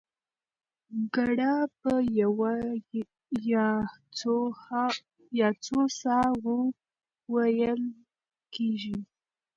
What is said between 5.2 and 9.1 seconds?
یا څو ساه وو وېل کېږي.